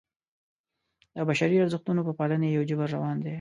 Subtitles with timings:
[1.15, 3.29] د بشري ارزښتونو په پالنې یو جبر روان دی.